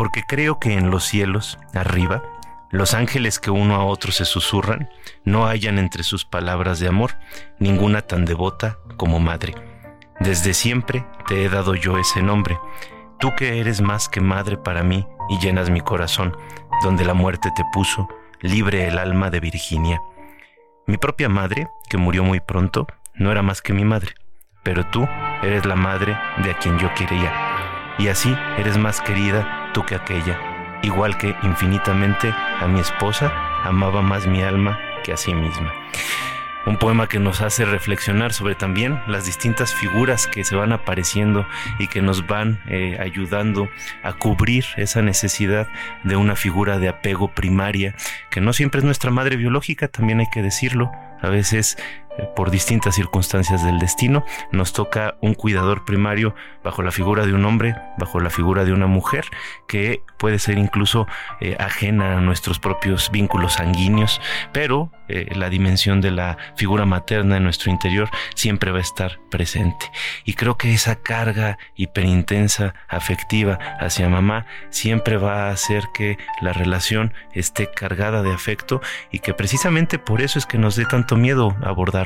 [0.00, 2.22] porque creo que en los cielos, arriba,
[2.70, 4.88] los ángeles que uno a otro se susurran,
[5.24, 7.18] no hallan entre sus palabras de amor
[7.58, 9.54] ninguna tan devota como madre.
[10.18, 12.58] Desde siempre te he dado yo ese nombre,
[13.18, 16.34] tú que eres más que madre para mí y llenas mi corazón,
[16.82, 18.08] donde la muerte te puso,
[18.40, 20.00] libre el alma de Virginia.
[20.86, 24.14] Mi propia madre, que murió muy pronto, no era más que mi madre,
[24.62, 25.08] pero tú
[25.42, 27.32] eres la madre de a quien yo quería,
[27.98, 30.38] y así eres más querida tú que aquella,
[30.82, 33.32] igual que infinitamente a mi esposa
[33.64, 35.72] amaba más mi alma que a sí misma.
[36.66, 41.46] Un poema que nos hace reflexionar sobre también las distintas figuras que se van apareciendo
[41.78, 43.70] y que nos van eh, ayudando
[44.02, 45.68] a cubrir esa necesidad
[46.04, 47.94] de una figura de apego primaria,
[48.30, 50.92] que no siempre es nuestra madre biológica, también hay que decirlo.
[51.22, 51.78] A veces
[52.34, 57.44] por distintas circunstancias del destino, nos toca un cuidador primario bajo la figura de un
[57.44, 59.24] hombre, bajo la figura de una mujer,
[59.66, 61.06] que puede ser incluso
[61.40, 64.20] eh, ajena a nuestros propios vínculos sanguíneos,
[64.52, 69.18] pero eh, la dimensión de la figura materna en nuestro interior siempre va a estar
[69.30, 69.90] presente.
[70.24, 76.52] Y creo que esa carga hiperintensa afectiva hacia mamá siempre va a hacer que la
[76.52, 81.16] relación esté cargada de afecto y que precisamente por eso es que nos dé tanto
[81.16, 81.56] miedo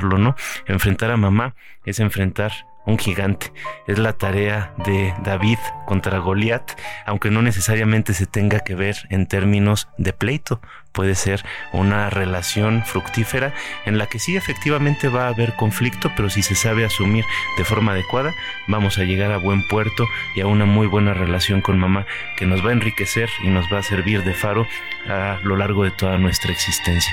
[0.02, 0.34] ¿no?
[0.66, 1.54] Enfrentar a mamá
[1.84, 2.52] es enfrentar
[2.86, 3.52] un gigante.
[3.86, 6.72] Es la tarea de David contra Goliat,
[7.06, 10.60] aunque no necesariamente se tenga que ver en términos de pleito,
[10.94, 13.52] puede ser una relación fructífera
[13.84, 17.24] en la que sí efectivamente va a haber conflicto, pero si se sabe asumir
[17.58, 18.32] de forma adecuada,
[18.68, 22.46] vamos a llegar a buen puerto y a una muy buena relación con mamá que
[22.46, 24.66] nos va a enriquecer y nos va a servir de faro
[25.08, 27.12] a lo largo de toda nuestra existencia.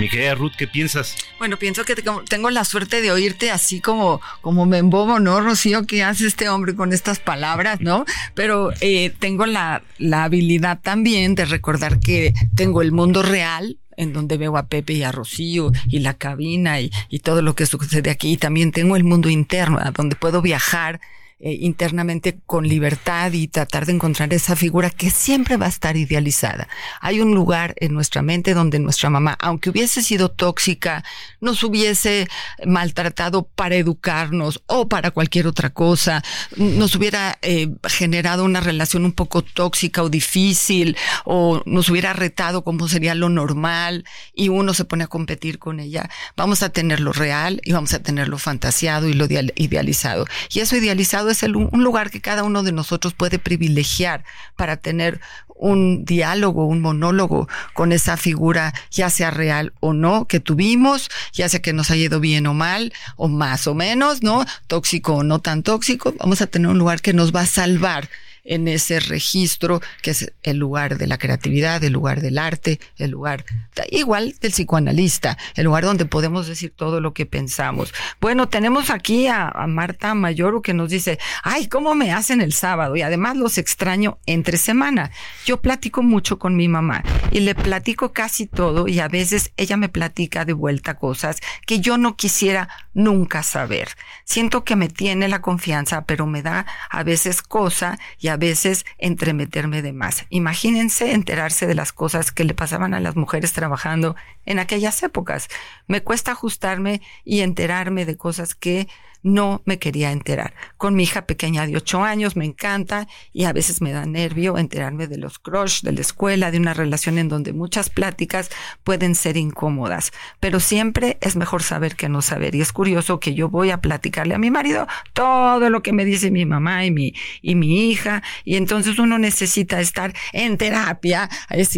[0.00, 1.16] Mi querida Ruth, ¿qué piensas?
[1.38, 1.94] Bueno, pienso que
[2.28, 5.86] tengo la suerte de oírte así como, como me embobo, ¿no, Rocío?
[5.86, 8.04] ¿Qué hace este hombre con estas palabras, no?
[8.34, 14.12] Pero eh, tengo la, la habilidad también de recordar que tengo el mundo real en
[14.12, 17.66] donde veo a Pepe y a Rocío y la cabina y, y todo lo que
[17.66, 18.32] sucede aquí.
[18.32, 21.00] Y también tengo el mundo interno, a donde puedo viajar
[21.40, 25.96] eh, internamente con libertad y tratar de encontrar esa figura que siempre va a estar
[25.96, 26.66] idealizada.
[27.00, 31.04] Hay un lugar en nuestra mente donde nuestra mamá, aunque hubiese sido tóxica,
[31.40, 32.26] nos hubiese
[32.66, 36.24] maltratado para educarnos o para cualquier otra cosa,
[36.56, 42.64] nos hubiera eh, generado una relación un poco tóxica o difícil o nos hubiera retado
[42.64, 46.98] como sería lo normal y uno se pone a competir con ella, vamos a tener
[46.98, 50.26] lo real y vamos a tener lo fantasiado y lo idealizado.
[50.52, 54.24] Y eso idealizado es un lugar que cada uno de nosotros puede privilegiar
[54.56, 55.20] para tener
[55.58, 61.48] un diálogo, un monólogo con esa figura, ya sea real o no, que tuvimos, ya
[61.48, 64.44] sea que nos haya ido bien o mal, o más o menos, ¿no?
[64.66, 68.08] Tóxico o no tan tóxico, vamos a tener un lugar que nos va a salvar
[68.48, 73.10] en ese registro que es el lugar de la creatividad, el lugar del arte, el
[73.10, 73.44] lugar
[73.90, 77.94] igual del psicoanalista, el lugar donde podemos decir todo lo que pensamos.
[78.20, 82.96] Bueno, tenemos aquí a, Marta Mayoro que nos dice, ay, ¿cómo me hacen el sábado?
[82.96, 85.10] Y además los extraño entre semana.
[85.44, 89.76] Yo platico mucho con mi mamá y le platico casi todo y a veces ella
[89.76, 93.90] me platica de vuelta cosas que yo no quisiera nunca saber.
[94.24, 98.84] Siento que me tiene la confianza, pero me da a veces cosa y a veces
[98.98, 100.24] entremeterme de más.
[100.30, 105.48] Imagínense enterarse de las cosas que le pasaban a las mujeres trabajando en aquellas épocas.
[105.86, 108.88] Me cuesta ajustarme y enterarme de cosas que
[109.22, 110.54] no me quería enterar.
[110.76, 114.58] Con mi hija pequeña de ocho años me encanta y a veces me da nervio
[114.58, 118.50] enterarme de los crush, de la escuela, de una relación en donde muchas pláticas
[118.84, 120.12] pueden ser incómodas.
[120.40, 122.54] Pero siempre es mejor saber que no saber.
[122.54, 126.04] Y es curioso que yo voy a platicarle a mi marido todo lo que me
[126.04, 128.22] dice mi mamá y mi, y mi hija.
[128.44, 131.28] Y entonces uno necesita estar en terapia.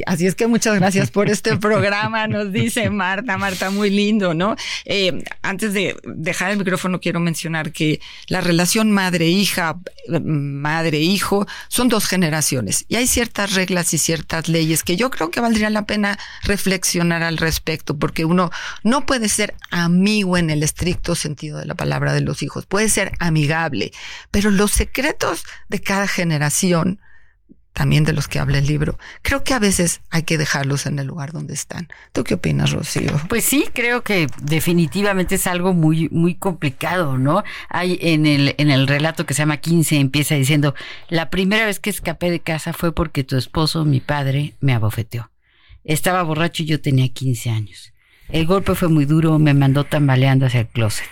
[0.06, 3.38] Así es que muchas gracias por este programa, nos dice Marta.
[3.38, 4.56] Marta, muy lindo, ¿no?
[4.84, 7.29] Eh, antes de dejar el micrófono, quiero mencionar
[7.72, 12.84] que la relación madre-hija, madre-hijo, son dos generaciones.
[12.88, 17.22] Y hay ciertas reglas y ciertas leyes que yo creo que valdría la pena reflexionar
[17.22, 18.50] al respecto, porque uno
[18.82, 22.88] no puede ser amigo en el estricto sentido de la palabra de los hijos, puede
[22.88, 23.92] ser amigable,
[24.30, 27.00] pero los secretos de cada generación
[27.72, 30.98] también de los que habla el libro, creo que a veces hay que dejarlos en
[30.98, 31.88] el lugar donde están.
[32.12, 33.12] ¿Tú qué opinas, Rocío?
[33.28, 37.44] Pues sí, creo que definitivamente es algo muy, muy complicado, ¿no?
[37.68, 40.74] Hay en el, en el relato que se llama 15, empieza diciendo,
[41.08, 45.30] la primera vez que escapé de casa fue porque tu esposo, mi padre, me abofeteó.
[45.84, 47.92] Estaba borracho y yo tenía 15 años.
[48.28, 51.08] El golpe fue muy duro, me mandó tambaleando hacia el closet.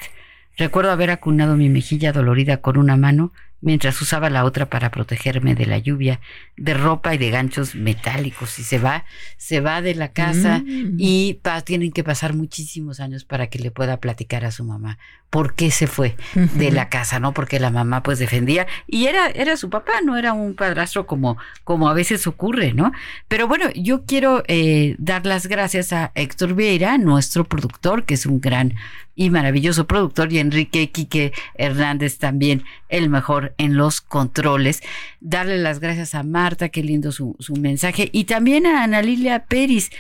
[0.56, 5.54] Recuerdo haber acunado mi mejilla dolorida con una mano mientras usaba la otra para protegerme
[5.54, 6.20] de la lluvia,
[6.56, 8.58] de ropa y de ganchos metálicos.
[8.58, 9.04] Y se va,
[9.36, 10.96] se va de la casa mm.
[10.98, 14.98] y tienen que pasar muchísimos años para que le pueda platicar a su mamá
[15.30, 17.32] por qué se fue de la casa, ¿no?
[17.32, 21.36] Porque la mamá pues defendía y era, era su papá, no era un padrastro como,
[21.64, 22.92] como a veces ocurre, ¿no?
[23.28, 28.24] Pero bueno, yo quiero eh, dar las gracias a Héctor Vieira, nuestro productor, que es
[28.24, 28.74] un gran
[29.18, 34.80] y maravilloso productor, y Enrique Quique Hernández también, el mejor en los controles.
[35.20, 39.90] Darle las gracias a Marta, qué lindo su, mensaje, y también a Ana Lilia Pérez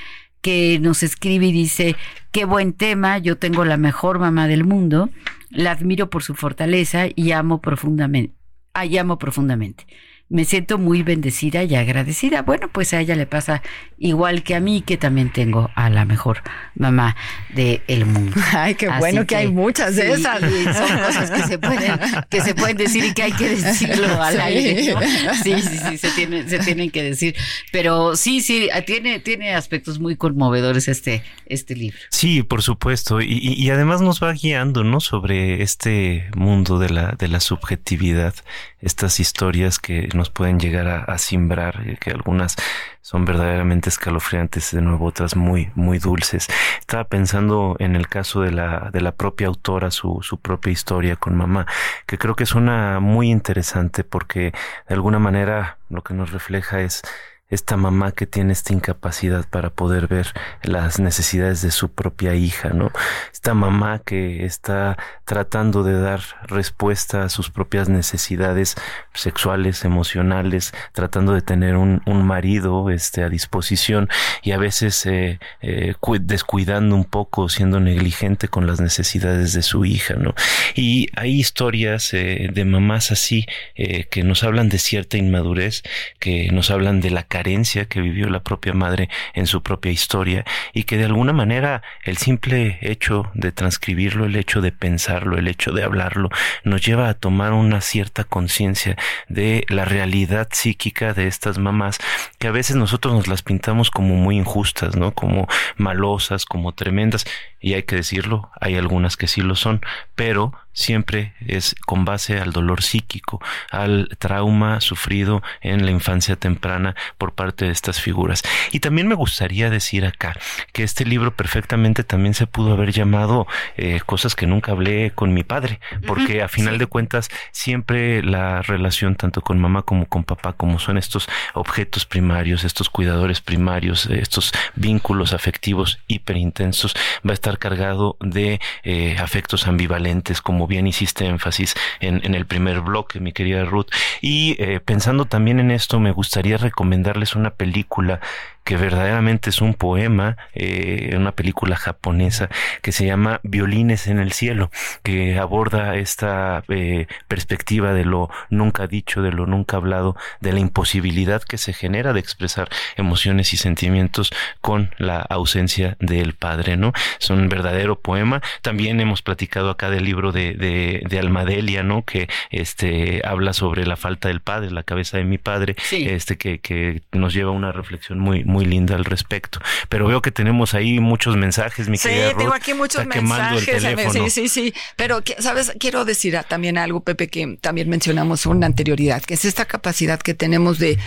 [0.40, 1.96] que nos escribe y dice,
[2.30, 5.10] qué buen tema, yo tengo la mejor mamá del mundo,
[5.50, 8.36] la admiro por su fortaleza y amo profundamente,
[8.72, 9.84] ay, amo profundamente
[10.30, 12.42] me siento muy bendecida y agradecida.
[12.42, 13.62] Bueno, pues a ella le pasa
[13.98, 16.42] igual que a mí, que también tengo a la mejor
[16.74, 17.16] mamá
[17.54, 18.36] del el mundo.
[18.52, 20.40] Ay, qué bueno que, hay muchas de esas.
[20.40, 24.38] son cosas que se pueden, que se pueden decir y que hay que decirlo al
[24.40, 24.94] aire.
[25.42, 27.34] Sí, sí, sí, se tienen, se tienen que decir.
[27.72, 31.98] Pero sí, sí, tiene, tiene aspectos muy conmovedores este, este libro.
[32.10, 33.22] Sí, por supuesto.
[33.22, 35.00] Y, y además nos va guiando, ¿no?
[35.00, 38.34] Sobre este mundo de la, de la subjetividad,
[38.80, 42.56] estas historias que nos pueden llegar a, a simbrar, eh, que algunas
[43.00, 46.46] son verdaderamente escalofriantes, de nuevo otras muy, muy dulces.
[46.78, 51.16] Estaba pensando en el caso de la, de la propia autora, su, su propia historia
[51.16, 51.66] con mamá,
[52.06, 54.52] que creo que es una muy interesante porque
[54.88, 57.02] de alguna manera lo que nos refleja es
[57.50, 60.32] esta mamá que tiene esta incapacidad para poder ver
[60.62, 62.90] las necesidades de su propia hija, ¿no?
[63.32, 68.76] Esta mamá que está tratando de dar respuesta a sus propias necesidades
[69.14, 74.08] sexuales, emocionales, tratando de tener un, un marido este, a disposición
[74.42, 79.84] y a veces eh, eh, descuidando un poco, siendo negligente con las necesidades de su
[79.84, 80.34] hija, ¿no?
[80.74, 85.82] Y hay historias eh, de mamás así que nos hablan de cierta inmadurez,
[86.18, 90.44] que nos hablan de la carencia que vivió la propia madre en su propia historia
[90.72, 95.46] y que de alguna manera el simple hecho de transcribirlo, el hecho de pensarlo, el
[95.46, 96.30] hecho de hablarlo,
[96.64, 98.96] nos lleva a tomar una cierta conciencia
[99.28, 101.98] de la realidad psíquica de estas mamás
[102.40, 105.14] que a veces nosotros nos las pintamos como muy injustas, ¿no?
[105.14, 105.46] Como
[105.76, 107.24] malosas, como tremendas
[107.60, 109.80] y hay que decirlo, hay algunas que sí lo son,
[110.14, 116.94] pero siempre es con base al dolor psíquico, al trauma sufrido en la infancia temprana
[117.18, 118.42] por parte de estas figuras.
[118.70, 120.36] Y también me gustaría decir acá
[120.72, 125.34] que este libro perfectamente también se pudo haber llamado eh, Cosas que nunca hablé con
[125.34, 130.24] mi padre, porque a final de cuentas siempre la relación tanto con mamá como con
[130.24, 136.94] papá, como son estos objetos primarios, estos cuidadores primarios, estos vínculos afectivos hiperintensos,
[137.26, 142.44] va a estar cargado de eh, afectos ambivalentes, como bien hiciste énfasis en, en el
[142.44, 143.88] primer bloque, mi querida Ruth.
[144.20, 148.20] Y eh, pensando también en esto, me gustaría recomendarles una película
[148.68, 152.50] que verdaderamente es un poema, eh, una película japonesa
[152.82, 154.70] que se llama Violines en el cielo,
[155.02, 160.60] que aborda esta eh, perspectiva de lo nunca dicho, de lo nunca hablado, de la
[160.60, 166.92] imposibilidad que se genera de expresar emociones y sentimientos con la ausencia del padre, ¿no?
[167.18, 168.42] Es un verdadero poema.
[168.60, 172.04] También hemos platicado acá del libro de, de, de Almadelia, ¿no?
[172.04, 176.58] Que este habla sobre la falta del padre, la cabeza de mi padre, este que,
[176.58, 179.60] que nos lleva a una reflexión muy, muy linda al respecto.
[179.88, 182.54] Pero veo que tenemos ahí muchos mensajes, mi sí, querida tengo Ruth.
[182.54, 184.32] aquí muchos Está quemando el mensajes.
[184.32, 184.74] Sí, sí, sí.
[184.96, 185.72] Pero, ¿sabes?
[185.78, 190.20] Quiero decir también algo, Pepe, que también mencionamos en una anterioridad, que es esta capacidad
[190.20, 190.98] que tenemos de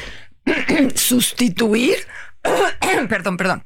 [0.95, 1.95] sustituir,
[3.09, 3.63] perdón, perdón,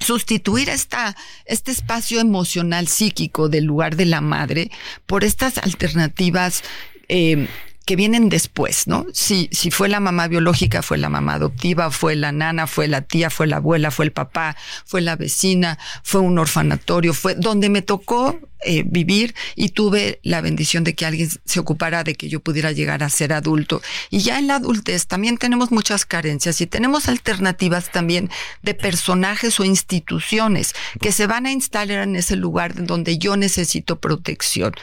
[0.00, 4.70] sustituir esta, este espacio emocional psíquico del lugar de la madre
[5.06, 6.62] por estas alternativas
[7.08, 7.48] eh,
[7.86, 9.06] que vienen después, ¿no?
[9.12, 13.02] Si, si fue la mamá biológica, fue la mamá adoptiva, fue la nana, fue la
[13.02, 17.70] tía, fue la abuela, fue el papá, fue la vecina, fue un orfanatorio, fue donde
[17.70, 22.28] me tocó eh, vivir y tuve la bendición de que alguien se ocupara de que
[22.28, 23.80] yo pudiera llegar a ser adulto.
[24.10, 28.30] Y ya en la adultez también tenemos muchas carencias y tenemos alternativas también
[28.62, 34.00] de personajes o instituciones que se van a instalar en ese lugar donde yo necesito
[34.00, 34.74] protección.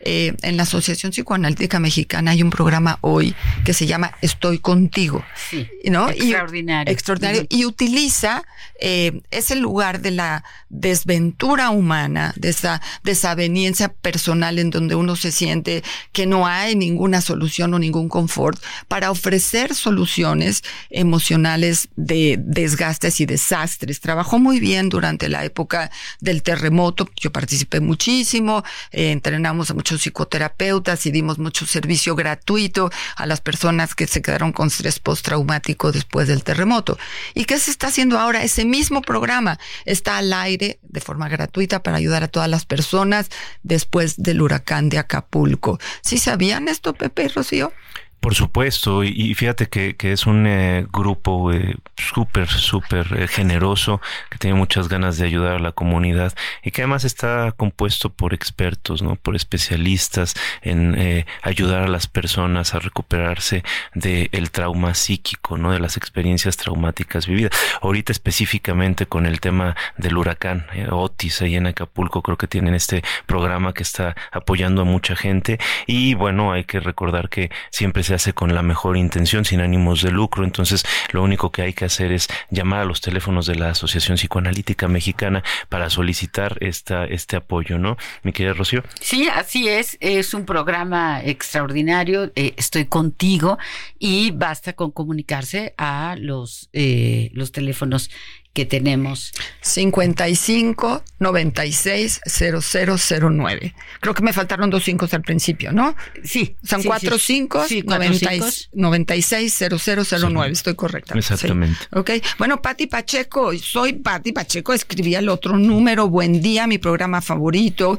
[0.00, 3.34] Eh, en la Asociación Psicoanalítica Mexicana hay un programa hoy
[3.64, 5.24] que se llama Estoy contigo.
[5.50, 6.10] Sí, ¿no?
[6.10, 6.92] Y- extraordinario.
[6.92, 7.46] extraordinario.
[7.48, 8.44] Y utiliza
[8.80, 15.32] eh, ese lugar de la desventura humana, de esa desaveniencia personal en donde uno se
[15.32, 15.82] siente
[16.12, 23.26] que no hay ninguna solución o ningún confort para ofrecer soluciones emocionales de desgastes y
[23.26, 24.00] desastres.
[24.00, 25.90] Trabajó muy bien durante la época
[26.20, 27.08] del terremoto.
[27.16, 33.40] Yo participé muchísimo, eh, entrenamos a muchos psicoterapeutas y dimos mucho servicio gratuito a las
[33.40, 36.98] personas que se quedaron con estrés postraumático después del terremoto.
[37.34, 38.42] ¿Y qué se está haciendo ahora?
[38.42, 43.28] Ese mismo programa está al aire de forma gratuita para ayudar a todas las personas
[43.62, 45.78] después del huracán de Acapulco.
[46.02, 47.72] ¿Sí sabían esto, Pepe y Rocío?
[48.20, 54.00] Por supuesto, y, fíjate que, es un eh, grupo eh, súper, súper eh, generoso,
[54.30, 58.34] que tiene muchas ganas de ayudar a la comunidad y que además está compuesto por
[58.34, 59.16] expertos, ¿no?
[59.16, 63.62] Por especialistas en eh, ayudar a las personas a recuperarse
[63.94, 65.72] del trauma psíquico, ¿no?
[65.72, 67.52] De las experiencias traumáticas vividas.
[67.82, 72.74] Ahorita específicamente con el tema del huracán eh, Otis ahí en Acapulco, creo que tienen
[72.74, 78.02] este programa que está apoyando a mucha gente y bueno, hay que recordar que siempre
[78.08, 80.44] se hace con la mejor intención, sin ánimos de lucro.
[80.44, 84.16] Entonces, lo único que hay que hacer es llamar a los teléfonos de la Asociación
[84.16, 87.96] Psicoanalítica Mexicana para solicitar esta, este apoyo, ¿no?
[88.22, 88.82] Mi querida Rocío.
[89.00, 89.98] Sí, así es.
[90.00, 92.32] Es un programa extraordinario.
[92.34, 93.58] eh, estoy contigo
[93.98, 98.10] y basta con comunicarse a los, eh, los teléfonos
[98.58, 99.32] que tenemos.
[99.60, 103.74] 55 96 0009.
[104.00, 105.94] Creo que me faltaron dos cinco al principio, ¿no?
[106.24, 106.56] Sí.
[106.64, 107.34] Son sí, cuatro sí.
[107.34, 108.46] cinco, Sí, cuatro 90 cinco.
[108.72, 110.52] 96 0009.
[110.52, 111.16] Estoy correcta.
[111.16, 111.78] Exactamente.
[111.92, 112.10] Ok.
[112.36, 116.08] Bueno, Pati Pacheco, soy Pati Pacheco, escribí el otro número.
[116.08, 117.96] Buen día, mi programa favorito.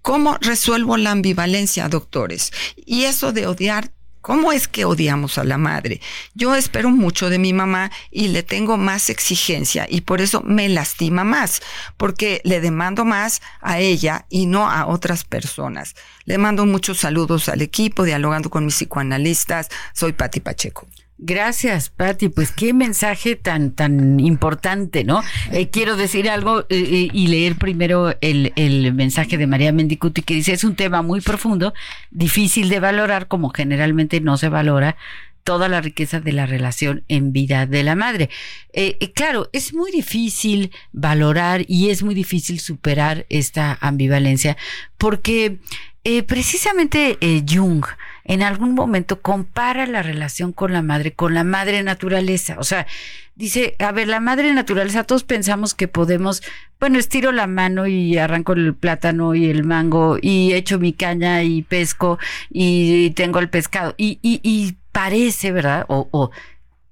[0.00, 2.50] ¿Cómo resuelvo la ambivalencia, doctores?
[2.74, 3.92] Y eso de odiar.
[4.22, 6.00] ¿Cómo es que odiamos a la madre?
[6.34, 10.68] Yo espero mucho de mi mamá y le tengo más exigencia y por eso me
[10.68, 11.60] lastima más,
[11.96, 15.96] porque le demando más a ella y no a otras personas.
[16.24, 19.68] Le mando muchos saludos al equipo, dialogando con mis psicoanalistas.
[19.92, 20.86] Soy Pati Pacheco.
[21.24, 22.28] Gracias, Patti.
[22.30, 25.22] Pues qué mensaje tan tan importante, ¿no?
[25.52, 30.22] Eh, quiero decir algo eh, eh, y leer primero el, el mensaje de María Mendicuti
[30.22, 31.74] que dice es un tema muy profundo,
[32.10, 34.96] difícil de valorar, como generalmente no se valora
[35.44, 38.28] toda la riqueza de la relación en vida de la madre.
[38.72, 44.56] Eh, eh, claro, es muy difícil valorar y es muy difícil superar esta ambivalencia
[44.98, 45.58] porque
[46.04, 47.84] eh, precisamente eh, Jung
[48.24, 52.56] en algún momento compara la relación con la madre con la madre naturaleza.
[52.58, 52.86] O sea,
[53.34, 56.42] dice, a ver, la madre naturaleza, todos pensamos que podemos,
[56.78, 61.42] bueno, estiro la mano y arranco el plátano y el mango y echo mi caña
[61.42, 62.18] y pesco
[62.50, 63.94] y tengo el pescado.
[63.96, 65.84] Y, y, y parece, ¿verdad?
[65.88, 66.30] O, o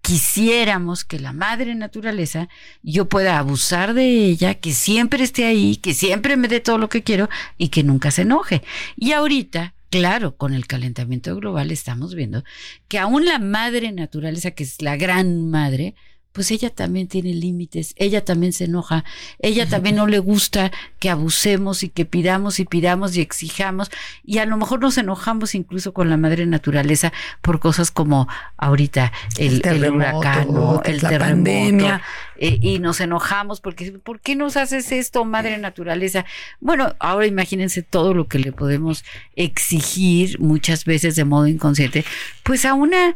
[0.03, 2.49] quisiéramos que la madre naturaleza
[2.83, 6.89] yo pueda abusar de ella, que siempre esté ahí, que siempre me dé todo lo
[6.89, 7.29] que quiero
[7.59, 8.63] y que nunca se enoje.
[8.97, 12.45] Y ahorita, claro, con el calentamiento global estamos viendo
[12.89, 15.95] que aún la madre naturaleza, que es la gran madre,
[16.33, 19.05] pues ella también tiene límites, ella también se enoja,
[19.41, 23.91] ella también no le gusta que abusemos y que pidamos y pidamos y exijamos
[24.25, 27.13] y a lo mejor nos enojamos incluso con la madre naturaleza
[27.43, 30.49] por cosas como ahorita el, el, huracán,
[30.85, 32.03] el la pandemia.
[32.43, 36.25] Eh, y nos enojamos porque ¿por qué nos haces esto, madre naturaleza?
[36.59, 39.05] Bueno, ahora imagínense todo lo que le podemos
[39.37, 42.03] exigir muchas veces de modo inconsciente,
[42.43, 43.15] pues a una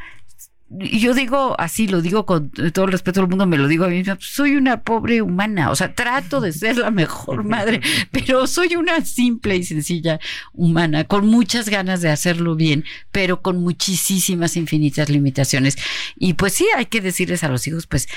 [0.79, 3.89] yo digo así, lo digo con todo el respeto del mundo, me lo digo a
[3.89, 8.47] mí misma, soy una pobre humana, o sea, trato de ser la mejor madre, pero
[8.47, 10.18] soy una simple y sencilla
[10.53, 15.77] humana, con muchas ganas de hacerlo bien, pero con muchísimas infinitas limitaciones.
[16.16, 18.09] Y pues sí, hay que decirles a los hijos, pues,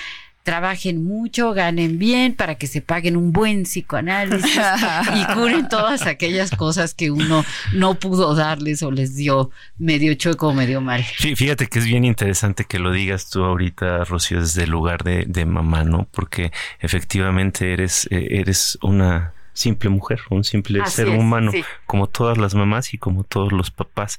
[0.48, 4.50] trabajen mucho, ganen bien para que se paguen un buen psicoanálisis
[5.14, 7.44] y curen todas aquellas cosas que uno
[7.74, 11.04] no pudo darles o les dio medio chueco o medio mal.
[11.18, 15.04] Sí, fíjate que es bien interesante que lo digas tú ahorita, Rocío, desde el lugar
[15.04, 16.08] de, de mamá, ¿no?
[16.12, 21.52] Porque efectivamente eres, eh, eres una simple mujer, un simple ser humano,
[21.86, 24.18] como todas las mamás y como todos los papás.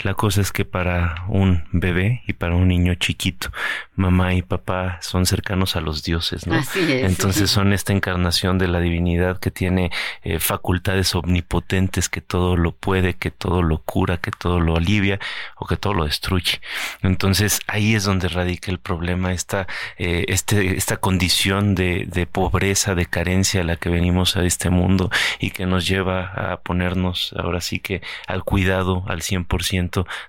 [0.00, 3.50] La cosa es que para un bebé y para un niño chiquito,
[3.94, 6.60] mamá y papá son cercanos a los dioses, ¿no?
[6.76, 9.90] Entonces son esta encarnación de la divinidad que tiene
[10.22, 15.20] eh, facultades omnipotentes, que todo lo puede, que todo lo cura, que todo lo alivia
[15.56, 16.60] o que todo lo destruye.
[17.02, 19.68] Entonces ahí es donde radica el problema, esta,
[19.98, 24.70] eh, este, esta condición de, de pobreza, de carencia a la que venimos a este
[24.70, 29.81] mundo y que nos lleva a ponernos ahora sí que al cuidado al 100%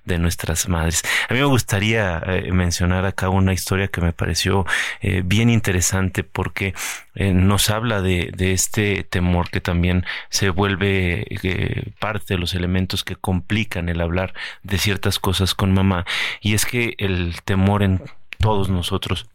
[0.04, 1.02] de nuestras madres.
[1.28, 4.66] A mí me gustaría eh, mencionar acá una historia que me pareció
[5.00, 6.74] eh, bien interesante porque
[7.14, 13.04] eh, nos habla de, de, este temor que también se vuelve parte de los elementos
[13.04, 16.04] que complican el hablar de ciertas cosas con mamá
[16.40, 18.02] y es que el temor en
[18.38, 19.28] todos nosotros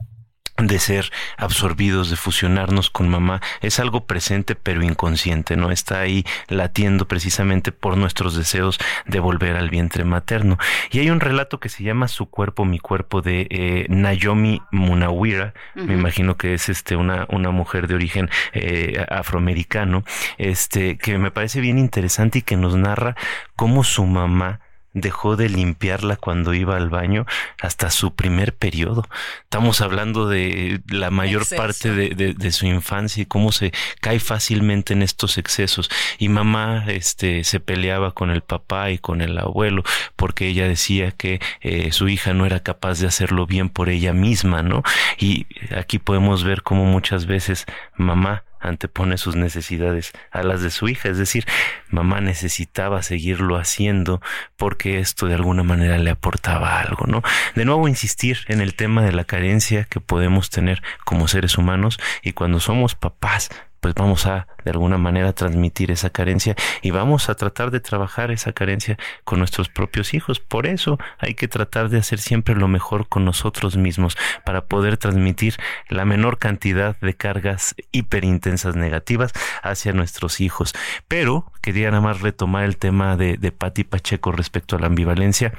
[0.59, 5.71] de ser absorbidos, de fusionarnos con mamá, es algo presente pero inconsciente, ¿no?
[5.71, 10.57] Está ahí latiendo precisamente por nuestros deseos de volver al vientre materno.
[10.91, 15.53] Y hay un relato que se llama Su cuerpo, mi cuerpo de eh, Naomi Munawira,
[15.75, 20.03] me imagino que es este una, una mujer de origen eh, afroamericano,
[20.37, 23.15] este, que me parece bien interesante y que nos narra
[23.55, 24.59] cómo su mamá
[24.93, 27.25] dejó de limpiarla cuando iba al baño
[27.61, 29.07] hasta su primer periodo.
[29.43, 33.71] Estamos hablando de la mayor parte de, de, su infancia y cómo se
[34.01, 35.89] cae fácilmente en estos excesos.
[36.17, 39.83] Y mamá este, se peleaba con el papá y con el abuelo
[40.15, 44.13] porque ella decía que eh, su hija no era capaz de hacerlo bien por ella
[44.13, 44.83] misma, ¿no?
[45.17, 47.65] Y aquí podemos ver cómo muchas veces
[47.95, 51.45] mamá antepone sus necesidades a las de su hija, es decir,
[51.89, 54.21] mamá necesitaba seguirlo haciendo
[54.57, 57.21] porque esto de alguna manera le aportaba algo, ¿no?
[57.55, 61.99] De nuevo insistir en el tema de la carencia que podemos tener como seres humanos
[62.21, 63.49] y cuando somos papás
[63.79, 68.31] pues vamos a de alguna manera transmitir esa carencia y vamos a tratar de trabajar
[68.31, 70.39] esa carencia con nuestros propios hijos.
[70.39, 74.97] Por eso hay que tratar de hacer siempre lo mejor con nosotros mismos para poder
[74.97, 75.55] transmitir
[75.87, 79.31] la menor cantidad de cargas hiperintensas negativas
[79.63, 80.73] hacia nuestros hijos.
[81.07, 85.53] Pero quería nada más retomar el tema de, de Pacheco respecto a la ambivalencia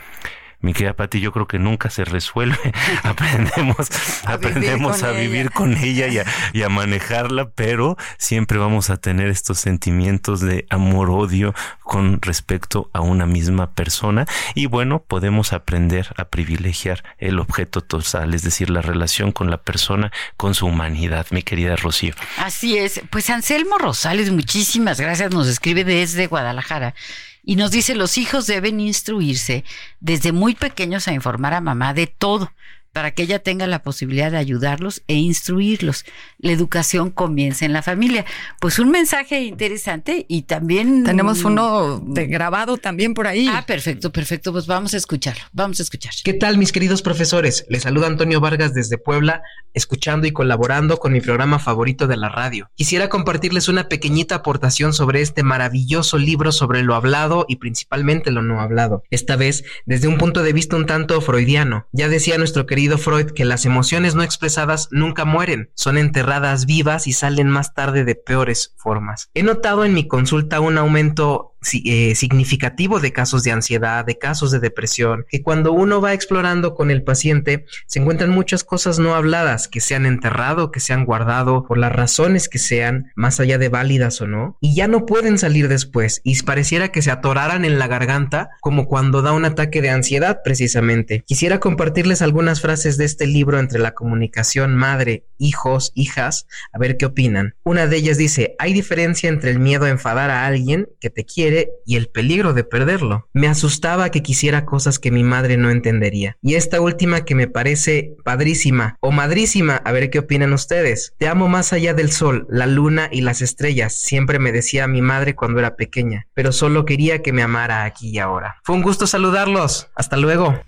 [0.61, 2.59] mi querida Pati, yo creo que nunca se resuelve.
[3.03, 3.89] aprendemos,
[4.27, 9.29] aprendemos a vivir con ella y a, y a, manejarla, pero siempre vamos a tener
[9.29, 14.27] estos sentimientos de amor-odio con respecto a una misma persona.
[14.55, 19.59] Y bueno, podemos aprender a privilegiar el objeto total, es decir, la relación con la
[19.59, 22.15] persona, con su humanidad, mi querida Rocío.
[22.39, 23.01] Así es.
[23.11, 25.33] Pues Anselmo Rosales, muchísimas gracias.
[25.33, 26.95] Nos escribe desde Guadalajara.
[27.43, 29.65] Y nos dice, los hijos deben instruirse
[30.01, 32.53] desde muy pequeños a informar a mamá de todo
[32.93, 36.05] para que ella tenga la posibilidad de ayudarlos e instruirlos.
[36.39, 38.25] La educación comienza en la familia.
[38.61, 41.05] Pues un mensaje interesante y también...
[41.05, 43.49] Tenemos uno de grabado también por ahí.
[43.49, 44.53] Ah, perfecto, perfecto.
[44.53, 45.43] Pues vamos a escucharlo.
[45.53, 46.13] Vamos a escuchar.
[46.25, 47.65] ¿Qué tal, mis queridos profesores?
[47.69, 52.29] Les saluda Antonio Vargas desde Puebla, escuchando y colaborando con mi programa favorito de la
[52.29, 52.71] radio.
[52.75, 58.43] Quisiera compartirles una pequeñita aportación sobre este maravilloso libro sobre lo hablado y principalmente lo
[58.43, 59.05] no hablado.
[59.11, 61.87] Esta vez desde un punto de vista un tanto freudiano.
[61.93, 67.07] Ya decía nuestro querido Freud que las emociones no expresadas nunca mueren, son enterradas vivas
[67.07, 69.31] y salen más tarde de peores formas.
[69.35, 74.51] He notado en mi consulta un aumento eh, significativo de casos de ansiedad, de casos
[74.51, 79.15] de depresión, que cuando uno va explorando con el paciente se encuentran muchas cosas no
[79.15, 83.41] habladas que se han enterrado, que se han guardado por las razones que sean, más
[83.41, 87.11] allá de válidas o no, y ya no pueden salir después y pareciera que se
[87.11, 91.23] atoraran en la garganta como cuando da un ataque de ansiedad precisamente.
[91.27, 96.97] Quisiera compartirles algunas frases de este libro entre la comunicación madre, hijos, hijas, a ver
[96.97, 97.55] qué opinan.
[97.65, 101.25] Una de ellas dice, hay diferencia entre el miedo a enfadar a alguien que te
[101.25, 101.50] quiere
[101.87, 103.29] y el peligro de perderlo.
[103.33, 106.37] Me asustaba que quisiera cosas que mi madre no entendería.
[106.43, 111.15] Y esta última que me parece padrísima o madrísima, a ver qué opinan ustedes.
[111.19, 115.03] Te amo más allá del sol, la luna y las estrellas, siempre me decía mi
[115.03, 118.57] madre cuando era pequeña, pero solo quería que me amara aquí y ahora.
[118.65, 119.89] Fue un gusto saludarlos.
[119.95, 120.61] Hasta luego.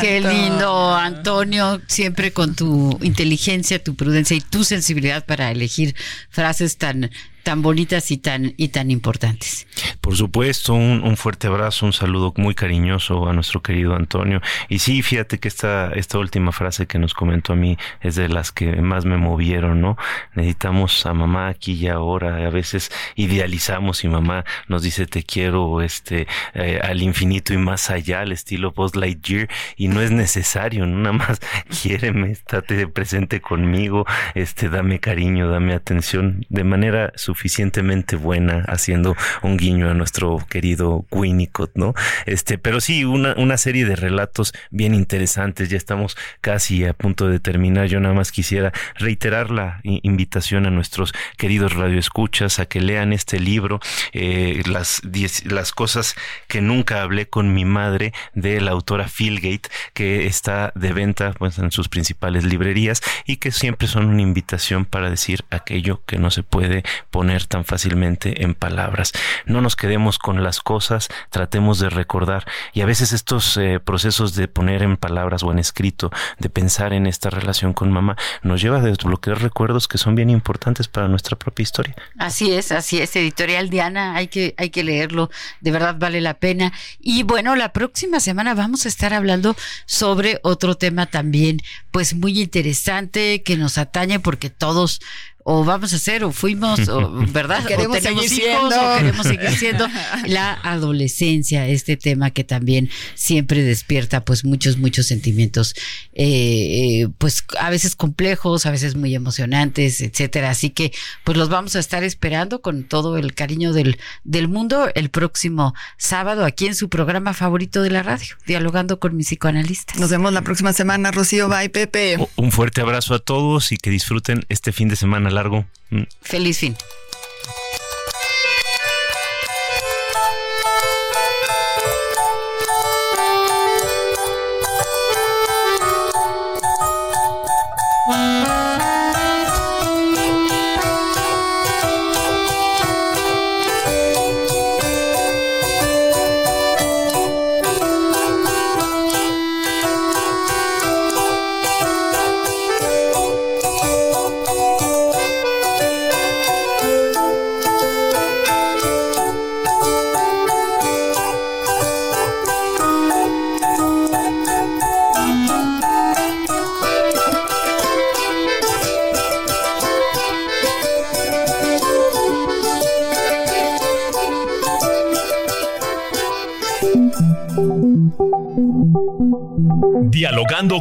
[0.00, 5.94] Qué lindo, Antonio, siempre con tu inteligencia, tu prudencia y tu sensibilidad para elegir
[6.30, 7.10] frases tan
[7.42, 9.66] tan bonitas y tan y tan importantes.
[10.00, 14.40] Por supuesto, un, un, fuerte abrazo, un saludo muy cariñoso a nuestro querido Antonio.
[14.68, 18.28] Y sí, fíjate que esta, esta última frase que nos comentó a mí es de
[18.28, 19.96] las que más me movieron, ¿no?
[20.34, 22.46] Necesitamos a mamá aquí y ahora.
[22.46, 27.90] A veces idealizamos y mamá nos dice te quiero este eh, al infinito y más
[27.90, 30.98] allá, al estilo Post Lightyear, y no es necesario, ¿no?
[30.98, 31.40] nada más
[31.82, 39.56] quiéreme, estate presente conmigo, este, dame cariño, dame atención de manera suficientemente buena, haciendo un
[39.56, 41.94] guiño a nuestro querido Winnicott, ¿no?
[42.26, 45.68] Este, pero sí, una, una serie de relatos bien interesantes.
[45.68, 47.86] Ya estamos casi a punto de terminar.
[47.86, 53.38] Yo nada más quisiera reiterar la invitación a nuestros queridos radioescuchas a que lean este
[53.38, 53.78] libro,
[54.12, 55.02] eh, las,
[55.44, 56.16] las cosas
[56.48, 61.58] que nunca hablé con mi madre, de la autora Philgate, que está de venta pues,
[61.58, 66.30] en sus principales librerías y que siempre son una invitación para decir aquello que no
[66.30, 69.12] se puede poner tan fácilmente en palabras.
[69.46, 74.34] No nos quedemos con las cosas, tratemos de recordar y a veces estos eh, procesos
[74.34, 78.60] de poner en palabras o en escrito, de pensar en esta relación con mamá, nos
[78.62, 81.94] lleva a desbloquear recuerdos que son bien importantes para nuestra propia historia.
[82.18, 86.34] Así es, así es, editorial Diana, hay que, hay que leerlo, de verdad vale la
[86.34, 86.72] pena.
[86.98, 89.56] Y bueno, la próxima semana vamos a estar hablando
[89.86, 91.58] sobre otro tema también,
[91.90, 95.00] pues muy interesante que nos atañe porque todos
[95.44, 97.64] o vamos a hacer o fuimos, o, ¿verdad?
[97.64, 98.92] queremos o tenemos seguir hijos siendo.
[98.92, 99.86] o queremos seguir siendo
[100.26, 105.74] la adolescencia, este tema que también siempre despierta pues muchos, muchos sentimientos,
[106.12, 110.50] eh, eh, pues a veces complejos, a veces muy emocionantes, etcétera.
[110.50, 110.92] Así que
[111.24, 115.74] pues los vamos a estar esperando con todo el cariño del, del mundo el próximo
[115.96, 119.98] sábado aquí en su programa favorito de la radio, dialogando con mis psicoanalistas.
[119.98, 121.48] Nos vemos la próxima semana, Rocío.
[121.48, 122.18] Bye, Pepe.
[122.36, 125.64] Un fuerte abrazo a todos y que disfruten este fin de semana largo.
[125.90, 126.02] Mm.
[126.20, 126.76] Feliz fin.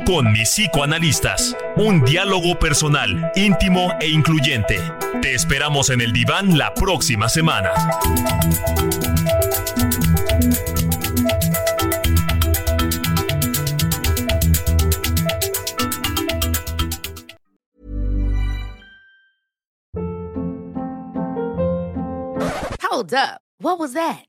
[0.09, 1.55] Con mis psicoanalistas.
[1.75, 4.79] Un diálogo personal, íntimo e incluyente.
[5.21, 7.69] Te esperamos en el diván la próxima semana.
[22.81, 23.41] Hold up.
[23.61, 24.28] What was that?